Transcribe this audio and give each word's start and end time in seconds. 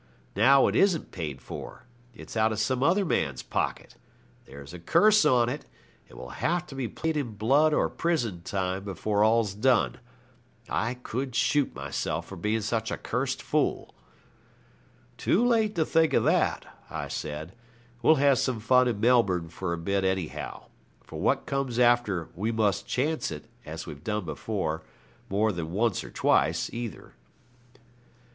Now 0.35 0.65
it 0.65 0.75
isn't 0.75 1.11
paid 1.11 1.43
for. 1.43 1.83
It's 2.15 2.35
out 2.35 2.51
of 2.51 2.57
some 2.57 2.81
other 2.81 3.05
man's 3.05 3.43
pocket. 3.43 3.97
There's 4.45 4.73
a 4.73 4.79
curse 4.79 5.25
on 5.25 5.47
it; 5.47 5.67
it 6.09 6.15
will 6.17 6.31
have 6.41 6.65
to 6.65 6.73
be 6.75 6.87
paid 6.87 7.15
in 7.17 7.35
blood 7.35 7.71
or 7.71 7.87
prison 7.87 8.41
time 8.41 8.83
before 8.83 9.23
all's 9.23 9.53
done. 9.53 9.99
I 10.67 10.95
could 10.95 11.35
shoot 11.35 11.75
myself 11.75 12.25
for 12.25 12.35
being 12.35 12.61
such 12.61 12.89
a 12.89 12.97
cursed 12.97 13.43
fool.' 13.43 13.93
'Too 15.19 15.45
late 15.45 15.75
to 15.75 15.85
think 15.85 16.13
of 16.13 16.23
that,' 16.23 16.65
I 16.89 17.07
said; 17.07 17.53
'we'll 18.01 18.15
have 18.15 18.39
some 18.39 18.59
fun 18.59 18.87
in 18.87 18.99
Melbourne 18.99 19.49
for 19.49 19.71
a 19.71 19.77
bit, 19.77 20.03
anyhow. 20.03 20.63
For 21.03 21.19
what 21.19 21.45
comes 21.45 21.77
after 21.77 22.29
we 22.33 22.51
must 22.51 22.87
"chance 22.87 23.29
it", 23.29 23.45
as 23.67 23.85
we've 23.85 24.03
done 24.03 24.25
before, 24.25 24.81
more 25.29 25.51
than 25.51 25.71
once 25.71 26.03
or 26.03 26.09
twice, 26.09 26.73
either.' 26.73 27.13